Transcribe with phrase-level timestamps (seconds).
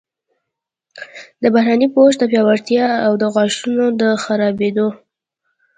[1.41, 4.87] د بهرني پوښ د پیاوړتیا او د غاښونو د خرابیدو